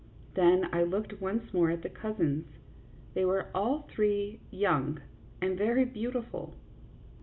Then 0.33 0.67
I 0.73 0.81
looked 0.81 1.21
once 1.21 1.53
more 1.53 1.69
at 1.69 1.83
the 1.83 1.87
cousins; 1.89 2.47
they 3.13 3.23
were 3.23 3.51
all 3.53 3.83
three 3.87 4.39
young 4.49 4.99
and 5.39 5.55
very 5.55 5.85
beautiful. 5.85 6.55